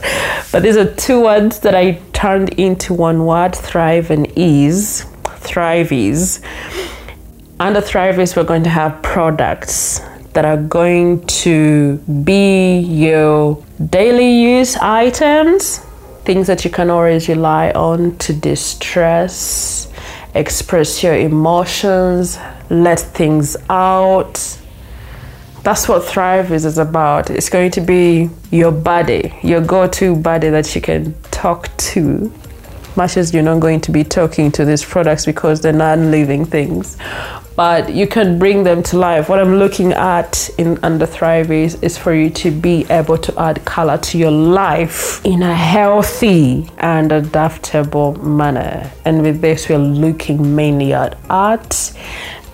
but 0.51 0.62
these 0.62 0.77
are 0.77 0.93
two 0.93 1.24
words 1.24 1.60
that 1.62 1.74
I 1.74 2.00
turned 2.13 2.50
into 2.53 2.93
one 2.93 3.25
word: 3.25 3.53
thrive 3.53 4.12
and 4.12 4.32
ease. 4.38 5.05
Thrivease 5.24 6.41
under 7.63 7.79
Thrivease, 7.79 8.36
we're 8.36 8.43
going 8.43 8.63
to 8.63 8.70
have 8.70 9.01
products 9.01 10.01
that 10.34 10.43
are 10.43 10.58
going 10.58 11.25
to 11.27 11.96
be 12.25 12.79
your 12.79 13.63
daily 13.89 14.58
use 14.58 14.75
items, 14.75 15.77
things 16.25 16.48
that 16.48 16.65
you 16.65 16.70
can 16.70 16.89
always 16.89 17.29
rely 17.29 17.72
on 17.72 18.17
to 18.17 18.34
distress, 18.34 19.89
express 20.36 21.01
your 21.01 21.15
emotions, 21.15 22.38
let 22.70 23.00
things 23.00 23.55
out. 23.70 24.60
That's 25.63 25.88
what 25.88 26.01
Thrivease 26.01 26.51
is 26.51 26.65
is 26.65 26.77
about. 26.77 27.29
It's 27.29 27.48
going 27.48 27.72
to 27.72 27.82
be 27.82 28.29
your 28.51 28.74
body, 28.74 29.34
your 29.41 29.62
go 29.62 29.88
to 29.88 30.17
body 30.17 30.50
that 30.50 30.75
you 30.75 30.82
can 30.82 31.13
talk 31.32 31.70
to 31.77 32.29
much 32.96 33.17
as 33.17 33.34
you're 33.34 33.41
not 33.41 33.60
going 33.60 33.82
to 33.82 33.91
be 33.91 34.03
talking 34.03 34.51
to 34.51 34.65
these 34.65 34.86
products 34.86 35.25
because 35.25 35.62
they're 35.62 35.74
non 35.74 36.12
living 36.12 36.46
things 36.46 36.96
but 37.55 37.93
you 37.93 38.07
can 38.07 38.39
bring 38.39 38.63
them 38.63 38.81
to 38.83 38.98
life. 38.98 39.29
What 39.29 39.39
I'm 39.39 39.57
looking 39.57 39.93
at 39.93 40.50
in 40.57 40.79
Under 40.83 41.05
Thrivease 41.05 41.81
is 41.83 41.98
for 41.98 42.13
you 42.13 42.29
to 42.31 42.51
be 42.51 42.86
able 42.89 43.17
to 43.19 43.39
add 43.39 43.63
color 43.65 43.98
to 43.98 44.17
your 44.17 44.31
life 44.31 45.24
in 45.25 45.43
a 45.43 45.53
healthy 45.53 46.69
and 46.79 47.12
adaptable 47.12 48.15
manner. 48.24 48.91
And 49.05 49.22
with 49.22 49.41
this, 49.41 49.69
we're 49.69 49.77
looking 49.77 50.55
mainly 50.55 50.93
at 50.93 51.17
art 51.29 51.93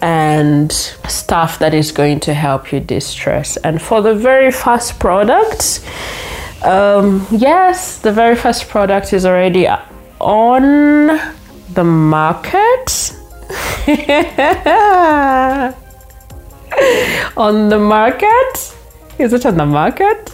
and 0.02 0.72
stuff 0.72 1.60
that 1.60 1.74
is 1.74 1.92
going 1.92 2.20
to 2.22 2.34
help 2.34 2.72
you 2.72 2.80
distress. 2.80 3.58
And 3.58 3.82
for 3.82 4.02
the 4.02 4.16
very 4.16 4.52
first 4.52 5.00
product, 5.00 5.86
um, 6.64 7.26
yes, 7.32 8.00
the 8.00 8.12
very 8.12 8.36
first 8.36 8.68
product 8.68 9.14
is 9.14 9.26
already 9.26 9.68
on 10.20 11.20
the 11.74 11.84
market 11.84 13.16
on 17.38 17.70
the 17.70 17.80
market? 17.80 18.76
Is 19.18 19.34
it 19.34 19.46
on 19.46 19.58
the 19.58 19.66
market? 19.66 20.34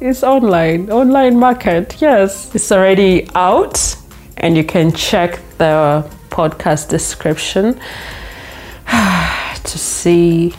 It's 0.00 0.22
online. 0.22 0.90
Online 0.90 1.38
market. 1.38 2.00
Yes. 2.00 2.54
It's 2.54 2.72
already 2.72 3.28
out 3.34 3.96
and 4.38 4.56
you 4.56 4.64
can 4.64 4.92
check 4.92 5.40
the 5.58 6.08
podcast 6.30 6.88
description 6.88 7.78
to 9.64 9.78
see 9.78 10.54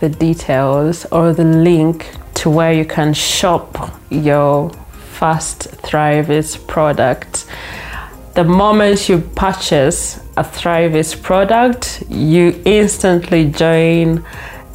the 0.00 0.08
details 0.08 1.06
or 1.06 1.32
the 1.32 1.44
link 1.44 2.10
to 2.34 2.50
where 2.50 2.72
you 2.72 2.84
can 2.84 3.14
shop 3.14 3.92
your 4.10 4.70
Fast 5.12 5.70
Thrivease 5.82 6.66
product. 6.66 7.46
The 8.34 8.44
moment 8.44 9.08
you 9.08 9.20
purchase 9.20 10.21
a 10.36 10.42
Thrivease 10.42 11.20
product, 11.20 12.02
you 12.08 12.60
instantly 12.64 13.50
join 13.50 14.24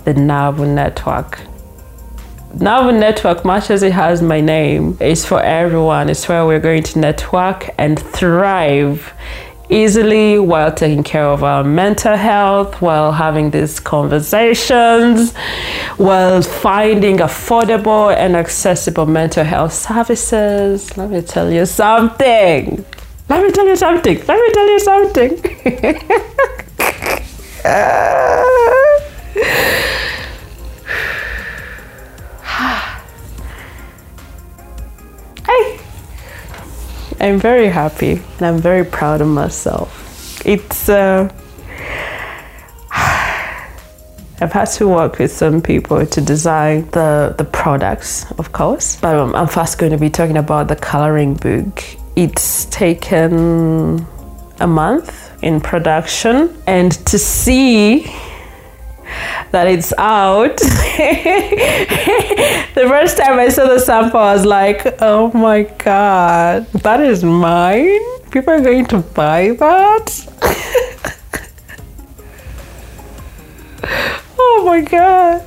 the 0.06 0.14
NABU 0.14 0.74
network. 0.74 1.40
NABU 2.56 3.00
Network, 3.00 3.44
much 3.44 3.70
as 3.70 3.84
it 3.84 3.92
has 3.92 4.22
my 4.22 4.42
name, 4.42 4.98
is 5.00 5.26
for 5.26 5.42
everyone. 5.42 6.10
It's 6.10 6.28
where 6.28 6.46
we're 6.46 6.60
going 6.60 6.84
to 6.84 7.00
network 7.00 7.70
and 7.78 8.00
thrive 8.00 9.14
easily 9.70 10.40
while 10.40 10.72
taking 10.72 11.04
care 11.04 11.26
of 11.26 11.44
our 11.44 11.64
mental 11.64 12.16
health, 12.16 12.82
while 12.82 13.12
having 13.12 13.52
these 13.52 13.80
conversations, 13.80 15.36
while 15.98 16.42
finding 16.42 17.18
affordable 17.18 18.16
and 18.16 18.36
accessible 18.36 19.06
mental 19.06 19.44
health 19.44 19.74
services. 19.74 20.96
Let 20.98 21.10
me 21.10 21.22
tell 21.22 21.52
you 21.52 21.66
something. 21.66 22.86
Let 23.30 23.44
me 23.44 23.52
tell 23.52 23.68
you 23.68 23.76
something. 23.76 24.18
Let 24.26 24.40
me 24.40 24.52
tell 24.54 24.70
you 24.70 24.80
something. 24.80 25.38
hey. 35.46 35.80
I'm 37.20 37.40
very 37.40 37.68
happy 37.68 38.22
and 38.38 38.42
I'm 38.42 38.60
very 38.60 38.86
proud 38.86 39.20
of 39.20 39.28
myself. 39.28 40.42
It's 40.46 40.88
uh, 40.88 41.28
I've 44.40 44.54
had 44.54 44.66
to 44.66 44.88
work 44.88 45.20
with 45.20 45.34
some 45.34 45.62
people 45.62 46.06
to 46.06 46.22
design 46.22 46.90
the 46.92 47.36
the 47.38 47.44
products, 47.44 48.26
of 48.38 48.54
course. 48.54 48.96
But 49.02 49.36
I'm 49.36 49.48
first 49.48 49.80
going 49.80 49.92
to 49.92 49.98
be 49.98 50.10
talking 50.10 50.38
about 50.38 50.70
the 50.70 50.78
coloring 50.78 51.34
book. 51.34 51.84
It's 52.18 52.66
taken 52.66 54.06
a 54.60 54.66
month 54.66 55.32
in 55.44 55.62
production, 55.62 56.58
and 56.66 56.92
to 57.06 57.20
see 57.20 58.12
that 59.52 59.68
it's 59.68 59.94
out. 60.00 60.58
the 62.74 62.88
first 62.88 63.18
time 63.18 63.38
I 63.38 63.50
saw 63.50 63.68
the 63.68 63.78
sample, 63.78 64.20
I 64.20 64.34
was 64.34 64.48
like, 64.48 65.00
oh 65.00 65.32
my 65.34 65.62
god, 65.78 66.66
that 66.82 67.02
is 67.02 67.24
mine? 67.24 68.02
People 68.32 68.56
are 68.56 68.62
going 68.62 68.88
to 68.88 68.98
buy 68.98 69.52
that? 69.52 70.28
oh 74.40 74.64
my 74.66 74.82
god. 74.82 75.46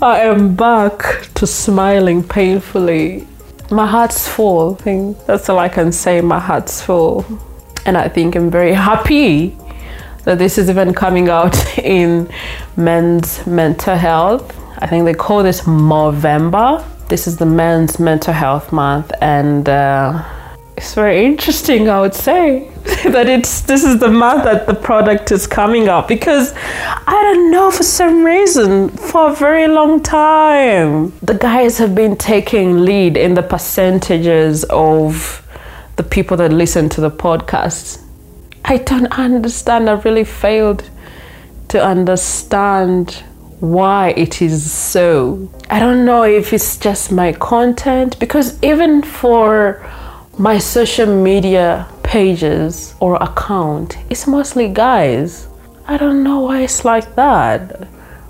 I 0.00 0.20
am 0.20 0.54
back 0.54 1.30
to 1.34 1.48
smiling 1.48 2.22
painfully. 2.22 3.26
My 3.70 3.86
heart's 3.86 4.26
full. 4.26 4.76
I 4.80 4.82
think 4.82 5.26
that's 5.26 5.48
all 5.48 5.58
I 5.58 5.68
can 5.68 5.92
say. 5.92 6.20
My 6.20 6.38
heart's 6.38 6.80
full. 6.80 7.24
And 7.84 7.96
I 7.96 8.08
think 8.08 8.34
I'm 8.34 8.50
very 8.50 8.72
happy 8.72 9.56
that 10.24 10.38
this 10.38 10.58
is 10.58 10.70
even 10.70 10.94
coming 10.94 11.28
out 11.28 11.78
in 11.78 12.30
men's 12.76 13.46
mental 13.46 13.96
health. 13.96 14.56
I 14.78 14.86
think 14.86 15.04
they 15.04 15.14
call 15.14 15.42
this 15.42 15.62
Movember. 15.62 16.84
This 17.08 17.26
is 17.26 17.36
the 17.36 17.46
men's 17.46 17.98
mental 17.98 18.34
health 18.34 18.70
month, 18.70 19.10
and 19.22 19.68
uh, 19.68 20.22
it's 20.78 20.94
very 20.94 21.24
interesting. 21.24 21.88
I 21.88 22.00
would 22.00 22.14
say 22.14 22.70
that 23.04 23.28
it's 23.28 23.60
this 23.62 23.84
is 23.84 23.98
the 23.98 24.08
month 24.08 24.44
that 24.44 24.66
the 24.66 24.74
product 24.74 25.32
is 25.32 25.46
coming 25.46 25.88
out 25.88 26.08
because 26.08 26.52
I 26.54 27.18
don't 27.24 27.50
know 27.50 27.70
for 27.70 27.82
some 27.82 28.24
reason 28.24 28.88
for 28.88 29.30
a 29.30 29.34
very 29.34 29.66
long 29.66 30.02
time 30.02 31.12
the 31.20 31.34
guys 31.34 31.78
have 31.78 31.94
been 31.94 32.16
taking 32.16 32.84
lead 32.84 33.16
in 33.16 33.34
the 33.34 33.42
percentages 33.42 34.64
of 34.70 35.44
the 35.96 36.04
people 36.04 36.36
that 36.36 36.52
listen 36.52 36.88
to 36.90 37.00
the 37.00 37.10
podcast 37.10 38.00
I 38.64 38.76
don't 38.76 39.06
understand. 39.18 39.88
I 39.88 39.94
really 39.94 40.24
failed 40.24 40.90
to 41.68 41.82
understand 41.82 43.24
why 43.60 44.10
it 44.10 44.42
is 44.42 44.70
so. 44.70 45.48
I 45.70 45.78
don't 45.80 46.04
know 46.04 46.22
if 46.22 46.52
it's 46.52 46.76
just 46.76 47.10
my 47.10 47.32
content 47.32 48.18
because 48.18 48.62
even 48.62 49.02
for 49.02 49.82
my 50.38 50.56
social 50.56 51.06
media 51.06 51.86
pages 52.04 52.94
or 53.00 53.16
account, 53.16 53.98
it's 54.08 54.26
mostly 54.26 54.68
guys. 54.68 55.48
I 55.86 55.96
don't 55.96 56.22
know 56.22 56.40
why 56.40 56.62
it's 56.62 56.84
like 56.84 57.16
that. 57.16 57.88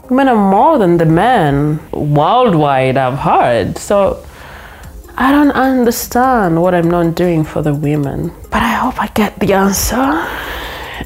Women 0.09 0.29
are 0.29 0.51
more 0.51 0.79
than 0.79 0.97
the 0.97 1.05
men 1.05 1.79
worldwide, 1.92 2.97
I've 2.97 3.18
heard. 3.18 3.77
So 3.77 4.25
I 5.18 5.31
don't 5.31 5.51
understand 5.51 6.62
what 6.62 6.75
I'm 6.75 6.90
not 6.90 7.14
doing 7.14 7.44
for 7.44 7.61
the 7.61 7.75
women. 7.75 8.33
But 8.51 8.62
I 8.62 8.73
hope 8.73 9.03
I 9.03 9.09
get 9.09 9.38
the 9.38 9.53
answer 9.53 10.27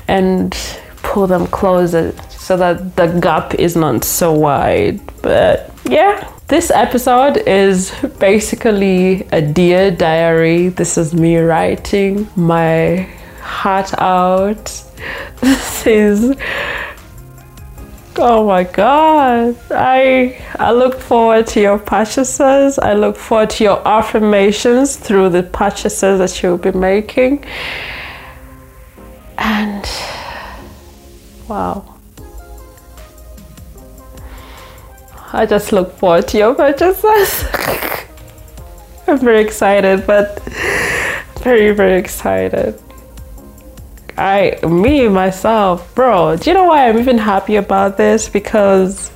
and 0.06 0.56
pull 1.02 1.26
them 1.26 1.48
closer 1.48 2.14
so 2.30 2.56
that 2.56 2.94
the 2.94 3.08
gap 3.20 3.54
is 3.54 3.74
not 3.74 4.04
so 4.04 4.32
wide. 4.32 5.00
But 5.20 5.70
yeah, 5.84 6.31
this 6.52 6.70
episode 6.70 7.38
is 7.48 7.90
basically 8.18 9.26
a 9.32 9.40
dear 9.40 9.90
diary. 9.90 10.68
This 10.68 10.98
is 10.98 11.14
me 11.14 11.38
writing 11.38 12.28
my 12.36 13.08
heart 13.40 13.94
out. 13.98 14.70
This 15.40 15.86
is 15.86 16.36
Oh 18.16 18.46
my 18.46 18.64
god. 18.64 19.56
I 19.70 20.36
I 20.58 20.72
look 20.72 21.00
forward 21.00 21.46
to 21.54 21.60
your 21.62 21.78
purchases. 21.78 22.78
I 22.78 22.92
look 22.92 23.16
forward 23.16 23.48
to 23.56 23.64
your 23.64 23.88
affirmations 23.88 24.96
through 24.96 25.30
the 25.30 25.44
purchases 25.44 26.18
that 26.18 26.42
you'll 26.42 26.58
be 26.58 26.72
making. 26.72 27.46
And 29.38 29.88
wow. 31.48 31.91
I 35.34 35.46
just 35.46 35.72
look 35.72 35.96
forward 35.96 36.28
to 36.28 36.38
your 36.38 36.54
purchases. 36.54 37.44
I'm 39.06 39.18
very 39.18 39.40
excited, 39.40 40.06
but 40.06 40.42
very, 41.42 41.72
very 41.72 41.98
excited. 41.98 42.78
I, 44.18 44.58
me, 44.62 45.08
myself, 45.08 45.94
bro, 45.94 46.36
do 46.36 46.50
you 46.50 46.54
know 46.54 46.64
why 46.64 46.88
I'm 46.88 46.98
even 46.98 47.16
happy 47.16 47.56
about 47.56 47.96
this? 47.96 48.28
Because 48.28 49.10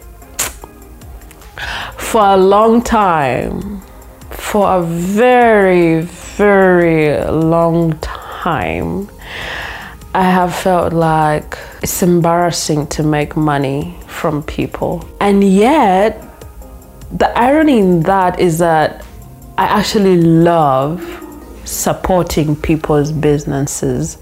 for 1.98 2.22
a 2.22 2.36
long 2.36 2.82
time, 2.82 3.82
for 4.30 4.78
a 4.78 4.82
very, 4.82 6.00
very 6.00 7.22
long 7.26 7.98
time, 7.98 9.10
I 10.16 10.22
have 10.22 10.54
felt 10.54 10.94
like 10.94 11.58
it's 11.82 12.02
embarrassing 12.02 12.86
to 12.86 13.02
make 13.02 13.36
money 13.36 13.94
from 14.06 14.42
people. 14.42 15.06
And 15.20 15.44
yet, 15.44 16.22
the 17.12 17.28
irony 17.38 17.80
in 17.80 18.00
that 18.04 18.40
is 18.40 18.56
that 18.60 19.04
I 19.58 19.64
actually 19.64 20.16
love 20.22 21.02
supporting 21.66 22.56
people's 22.56 23.12
businesses 23.12 24.16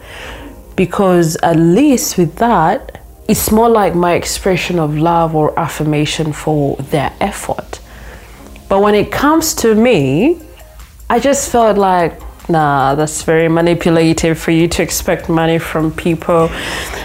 because 0.74 1.36
at 1.44 1.54
least 1.60 2.18
with 2.18 2.34
that, 2.38 3.00
it's 3.28 3.52
more 3.52 3.68
like 3.68 3.94
my 3.94 4.14
expression 4.14 4.80
of 4.80 4.98
love 4.98 5.36
or 5.36 5.56
affirmation 5.56 6.32
for 6.32 6.74
their 6.90 7.12
effort. 7.20 7.78
But 8.68 8.80
when 8.80 8.96
it 8.96 9.12
comes 9.12 9.54
to 9.62 9.76
me, 9.76 10.42
I 11.08 11.20
just 11.20 11.52
felt 11.52 11.78
like, 11.78 12.20
nah, 12.48 12.94
that's 12.94 13.22
very 13.22 13.48
manipulative 13.48 14.38
for 14.38 14.50
you 14.50 14.68
to 14.68 14.82
expect 14.82 15.28
money 15.28 15.58
from 15.58 15.92
people. 15.92 16.48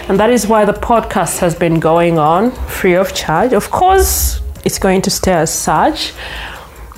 And 0.08 0.18
that 0.20 0.30
is 0.30 0.46
why 0.46 0.64
the 0.64 0.72
podcast 0.72 1.38
has 1.38 1.54
been 1.54 1.80
going 1.80 2.18
on 2.18 2.52
free 2.68 2.94
of 2.94 3.14
charge. 3.14 3.52
Of 3.52 3.70
course, 3.70 4.40
it's 4.64 4.78
going 4.78 5.02
to 5.02 5.10
stay 5.10 5.32
as 5.32 5.52
such. 5.52 6.12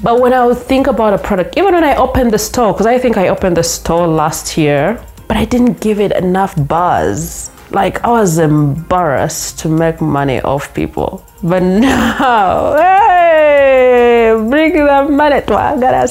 But 0.03 0.21
when 0.21 0.33
I 0.33 0.45
would 0.45 0.59
think 0.59 0.89
about 0.89 1.15
a 1.15 1.19
product, 1.19 1.57
even 1.57 1.75
when 1.75 1.85
I 1.85 1.95
opened 1.95 2.33
the 2.33 2.39
store, 2.39 2.73
because 2.73 2.87
I 2.87 2.99
think 2.99 3.17
I 3.17 3.29
opened 3.29 3.57
the 3.57 3.63
store 3.63 4.09
last 4.09 4.59
year, 4.59 5.01
but 5.29 5.37
I 5.37 5.45
didn't 5.45 5.81
give 5.81 6.01
it 6.01 6.11
enough 6.11 6.55
buzz. 6.67 7.52
Like 7.73 8.05
I 8.05 8.11
was 8.11 8.39
embarrassed 8.39 9.59
to 9.61 9.69
make 9.69 10.01
money 10.03 10.41
off 10.43 10.75
people. 10.75 11.25
But 11.43 11.63
now, 11.89 12.77
hey, 12.77 14.35
bring 14.51 14.75
the 14.75 15.07
money 15.09 15.41
to 15.41 15.55
I 15.55 15.81
gotta 15.81 16.07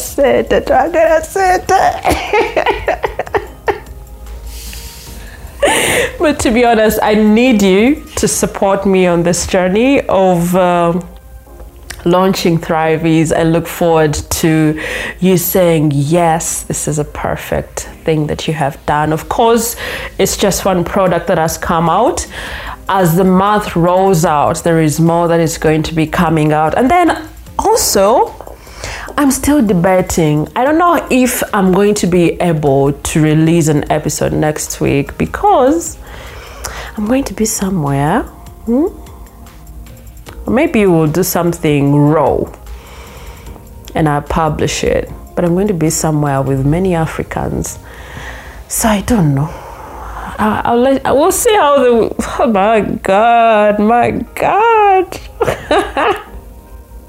gotta 0.91 1.23
sit. 1.23 1.67
but 6.19 6.39
to 6.39 6.51
be 6.51 6.65
honest, 6.65 6.99
I 7.03 7.13
need 7.13 7.61
you 7.61 8.03
to 8.15 8.27
support 8.27 8.87
me 8.87 9.05
on 9.05 9.21
this 9.21 9.45
journey 9.45 10.01
of. 10.07 10.55
Uh, 10.55 10.99
launching 12.05 12.57
Thrivease. 12.59 13.35
I 13.35 13.43
look 13.43 13.67
forward 13.67 14.13
to 14.13 14.81
you 15.19 15.37
saying, 15.37 15.91
yes, 15.93 16.63
this 16.63 16.87
is 16.87 16.99
a 16.99 17.05
perfect 17.05 17.81
thing 18.03 18.27
that 18.27 18.47
you 18.47 18.53
have 18.53 18.83
done. 18.85 19.13
Of 19.13 19.29
course, 19.29 19.75
it's 20.17 20.37
just 20.37 20.65
one 20.65 20.83
product 20.83 21.27
that 21.27 21.37
has 21.37 21.57
come 21.57 21.89
out. 21.89 22.27
as 22.89 23.15
the 23.15 23.23
month 23.23 23.75
rolls 23.75 24.25
out, 24.25 24.63
there 24.63 24.81
is 24.81 24.99
more 24.99 25.27
that 25.29 25.39
is 25.39 25.57
going 25.57 25.81
to 25.81 25.95
be 25.95 26.05
coming 26.05 26.51
out. 26.51 26.77
And 26.77 26.91
then 26.91 27.29
also, 27.57 28.35
I'm 29.17 29.31
still 29.31 29.65
debating. 29.65 30.47
I 30.55 30.65
don't 30.65 30.77
know 30.77 31.07
if 31.09 31.41
I'm 31.53 31.71
going 31.71 31.93
to 31.95 32.07
be 32.07 32.33
able 32.41 32.91
to 32.93 33.23
release 33.23 33.69
an 33.69 33.89
episode 33.89 34.33
next 34.33 34.81
week 34.81 35.17
because 35.17 35.97
I'm 36.97 37.05
going 37.07 37.23
to 37.25 37.33
be 37.33 37.45
somewhere. 37.45 38.23
Hmm? 38.65 38.87
Maybe 40.51 40.85
we'll 40.85 41.07
do 41.07 41.23
something 41.23 41.95
raw 41.95 42.43
and 43.95 44.07
I'll 44.07 44.21
publish 44.21 44.83
it. 44.83 45.09
But 45.35 45.45
I'm 45.45 45.53
going 45.53 45.67
to 45.67 45.73
be 45.73 45.89
somewhere 45.89 46.41
with 46.41 46.65
many 46.65 46.93
Africans. 46.93 47.79
So 48.67 48.89
I 48.89 49.01
don't 49.01 49.33
know. 49.33 49.49
I, 49.49 50.61
I'll 50.65 50.77
let, 50.77 51.05
I 51.05 51.11
will 51.11 51.31
see 51.31 51.53
how 51.55 51.77
the. 51.77 52.15
Oh 52.39 52.47
my 52.47 52.81
God, 52.81 53.79
my 53.79 54.11
God. 54.35 55.19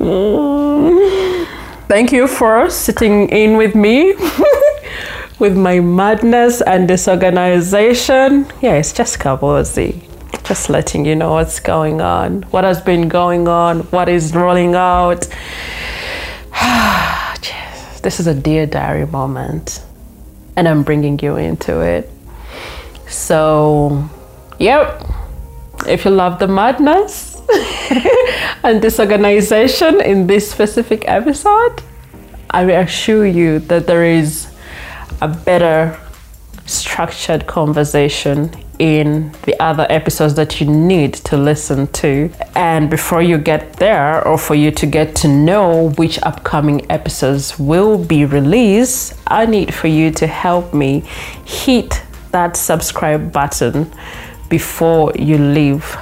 Mm. 0.02 1.46
Thank 1.87 2.11
you 2.11 2.26
for 2.26 2.68
sitting 2.68 3.28
in 3.28 3.57
with 3.57 3.76
me 3.76 4.14
with 5.38 5.57
my 5.57 5.78
madness 5.78 6.61
and 6.61 6.88
disorganization. 6.88 8.46
Yeah, 8.61 8.74
it's 8.83 8.92
just 8.92 9.20
Kabozi. 9.20 10.02
Just 10.44 10.68
letting 10.68 11.05
you 11.05 11.14
know 11.14 11.33
what's 11.33 11.61
going 11.61 12.00
on, 12.00 12.42
what 12.50 12.64
has 12.64 12.81
been 12.81 13.09
going 13.09 13.46
on, 13.46 13.81
what 13.90 14.09
is 14.09 14.35
rolling 14.35 14.74
out. 14.74 15.26
this 18.02 18.18
is 18.18 18.26
a 18.26 18.35
dear 18.35 18.66
diary 18.66 19.07
moment, 19.07 19.85
and 20.57 20.66
I'm 20.66 20.83
bringing 20.83 21.18
you 21.20 21.37
into 21.37 21.81
it. 21.81 22.11
So, 23.07 24.09
yep, 24.59 25.05
if 25.87 26.05
you 26.05 26.11
love 26.11 26.38
the 26.38 26.48
madness 26.48 27.40
and 28.62 28.83
disorganization 28.83 30.00
in 30.00 30.26
this 30.26 30.50
specific 30.50 31.05
episode, 31.07 31.83
I 32.50 32.62
assure 32.62 33.26
you 33.26 33.61
that 33.61 33.87
there 33.87 34.05
is 34.05 34.52
a 35.20 35.28
better 35.28 35.98
structured 36.66 37.46
conversation 37.46 38.50
in 38.83 39.31
the 39.45 39.55
other 39.62 39.87
episodes 39.88 40.35
that 40.35 40.61
you 40.61 40.66
need 40.66 41.14
to 41.14 41.37
listen 41.37 41.87
to. 41.87 42.29
And 42.57 42.90
before 42.90 43.23
you 43.23 43.38
get 43.38 43.75
there, 43.75 44.27
or 44.27 44.37
for 44.37 44.57
you 44.57 44.73
to 44.73 44.87
get 44.87 45.14
to 45.23 45.29
know 45.29 45.90
which 45.90 46.21
upcoming 46.25 46.90
episodes 46.90 47.61
will 47.61 47.97
be 47.97 48.25
released, 48.25 49.14
I 49.29 49.47
need 49.47 49.73
for 49.73 49.87
you 49.87 50.11
to 50.11 50.27
help 50.27 50.75
me 50.75 51.05
hit 51.45 52.03
that 52.33 52.57
subscribe 52.57 53.33
button 53.33 53.88
before 54.49 55.12
you 55.14 55.38
leave 55.38 55.97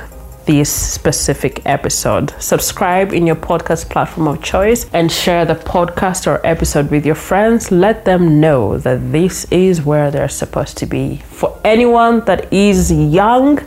this 0.46 0.70
specific 0.70 1.62
episode. 1.66 2.34
Subscribe 2.38 3.12
in 3.12 3.26
your 3.26 3.36
podcast 3.36 3.90
platform 3.90 4.28
of 4.28 4.42
choice 4.42 4.86
and 4.92 5.10
share 5.10 5.44
the 5.44 5.54
podcast 5.54 6.26
or 6.26 6.44
episode 6.46 6.90
with 6.90 7.06
your 7.06 7.14
friends. 7.14 7.70
Let 7.70 8.04
them 8.04 8.40
know 8.40 8.78
that 8.78 9.12
this 9.12 9.44
is 9.50 9.82
where 9.82 10.10
they're 10.10 10.28
supposed 10.28 10.76
to 10.78 10.86
be. 10.86 11.16
For 11.28 11.58
anyone 11.64 12.24
that 12.24 12.52
is 12.52 12.92
young, 12.92 13.60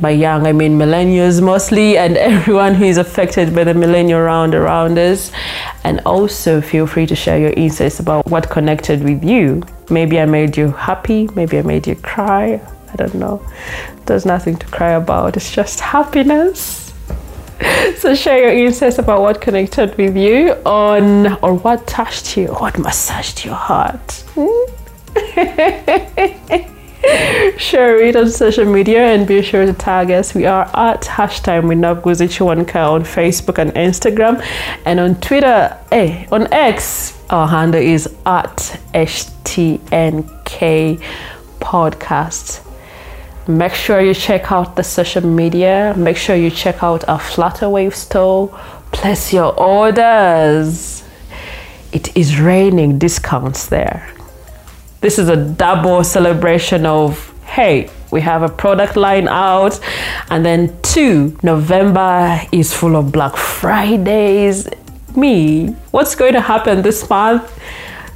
by 0.00 0.10
young 0.10 0.46
I 0.46 0.52
mean 0.52 0.78
millennials 0.78 1.42
mostly, 1.42 1.96
and 1.96 2.16
everyone 2.32 2.74
who 2.74 2.84
is 2.84 2.98
affected 2.98 3.54
by 3.54 3.64
the 3.64 3.74
millennial 3.74 4.20
round 4.20 4.54
around 4.54 4.98
us. 4.98 5.32
And 5.84 6.00
also 6.04 6.60
feel 6.60 6.86
free 6.86 7.06
to 7.06 7.16
share 7.16 7.38
your 7.38 7.52
insights 7.52 8.00
about 8.00 8.26
what 8.26 8.50
connected 8.50 9.02
with 9.02 9.24
you. 9.24 9.62
Maybe 9.88 10.20
I 10.20 10.26
made 10.26 10.56
you 10.56 10.72
happy, 10.72 11.28
maybe 11.34 11.58
I 11.58 11.62
made 11.62 11.86
you 11.86 11.96
cry. 11.96 12.60
I 12.98 13.04
don't 13.04 13.16
know. 13.16 13.46
There's 14.06 14.24
nothing 14.24 14.56
to 14.56 14.66
cry 14.68 14.92
about, 14.92 15.36
it's 15.36 15.52
just 15.52 15.80
happiness. 15.80 16.86
So 17.96 18.14
share 18.14 18.38
your 18.38 18.66
insights 18.66 18.98
about 18.98 19.22
what 19.22 19.40
connected 19.40 19.96
with 19.96 20.16
you 20.16 20.52
on 20.66 21.38
or 21.42 21.54
what 21.54 21.86
touched 21.86 22.36
you, 22.36 22.48
what 22.48 22.78
massaged 22.78 23.44
your 23.44 23.54
heart. 23.54 24.24
share 27.58 28.00
it 28.00 28.16
on 28.16 28.30
social 28.30 28.64
media 28.64 29.14
and 29.14 29.26
be 29.26 29.42
sure 29.42 29.64
to 29.64 29.72
tag 29.72 30.10
us. 30.10 30.34
We 30.34 30.46
are 30.46 30.64
at 30.74 31.02
hashtag 31.02 31.62
Winabguzi 31.62 32.28
Kiwanuka 32.28 32.90
on 32.90 33.04
Facebook 33.04 33.58
and 33.58 33.72
Instagram. 33.72 34.44
And 34.84 35.00
on 35.00 35.20
Twitter, 35.20 35.76
eh, 35.92 36.26
on 36.30 36.52
X, 36.52 37.18
our 37.30 37.48
handle 37.48 37.80
is 37.80 38.06
at 38.26 38.78
HTNK 38.92 41.00
Podcast. 41.60 42.65
Make 43.48 43.74
sure 43.74 44.00
you 44.00 44.12
check 44.12 44.50
out 44.50 44.74
the 44.74 44.82
social 44.82 45.24
media. 45.24 45.94
Make 45.96 46.16
sure 46.16 46.34
you 46.34 46.50
check 46.50 46.82
out 46.82 47.08
our 47.08 47.20
Flutterwave 47.20 47.94
store. 47.94 48.48
Place 48.90 49.32
your 49.32 49.54
orders. 49.58 51.04
It 51.92 52.16
is 52.16 52.40
raining 52.40 52.98
discounts 52.98 53.66
there. 53.66 54.10
This 55.00 55.18
is 55.18 55.28
a 55.28 55.36
double 55.36 56.02
celebration 56.02 56.86
of 56.86 57.32
hey, 57.44 57.88
we 58.10 58.20
have 58.20 58.42
a 58.42 58.48
product 58.48 58.96
line 58.96 59.28
out, 59.28 59.80
and 60.28 60.44
then 60.44 60.76
two, 60.82 61.38
November 61.42 62.40
is 62.52 62.74
full 62.74 62.96
of 62.96 63.12
Black 63.12 63.36
Fridays. 63.36 64.68
Me, 65.16 65.68
what's 65.92 66.14
going 66.14 66.34
to 66.34 66.40
happen 66.40 66.82
this 66.82 67.08
month? 67.08 67.58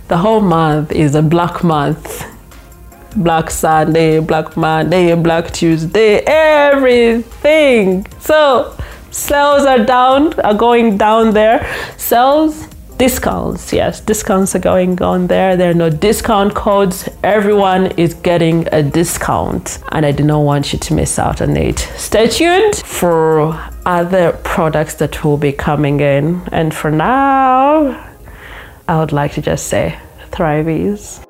The 0.09 0.19
whole 0.19 0.41
month 0.41 0.93
is 0.93 1.15
a 1.15 1.23
black 1.23 1.63
month. 1.63 2.30
Black 3.17 3.51
Sunday, 3.51 4.21
Black 4.21 4.57
Monday, 4.57 5.15
Black 5.15 5.51
Tuesday, 5.53 6.23
everything. 6.27 8.07
So 8.21 8.77
sales 9.11 9.65
are 9.67 9.85
down, 9.85 10.39
are 10.41 10.55
going 10.55 10.97
down 10.97 11.33
there. 11.33 11.67
Sales 11.97 12.69
discounts 13.01 13.73
yes 13.73 13.99
discounts 14.01 14.55
are 14.55 14.59
going 14.59 15.01
on 15.01 15.27
there. 15.27 15.57
There 15.57 15.71
are 15.71 15.81
no 15.87 15.89
discount 15.89 16.55
codes. 16.55 17.09
Everyone 17.25 17.87
is 17.93 18.13
getting 18.13 18.69
a 18.73 18.83
discount. 18.83 19.79
And 19.93 20.05
i 20.05 20.13
do 20.13 20.23
not 20.23 20.41
want 20.41 20.75
you 20.75 20.79
to 20.79 20.95
miss 20.95 21.19
out 21.19 21.41
on 21.41 21.57
it. 21.57 21.79
Stay 21.97 22.29
tuned 22.29 22.77
for 22.77 23.59
other 23.87 24.39
products 24.45 24.97
that 24.97 25.25
will 25.25 25.39
be 25.39 25.53
coming 25.53 26.01
in. 26.01 26.43
And 26.53 26.75
for 26.75 26.91
now 26.91 28.07
i 28.87 28.99
would 28.99 29.13
like 29.13 29.33
to 29.33 29.41
just 29.41 29.69
say 29.69 29.99
Thrivease 30.31 31.25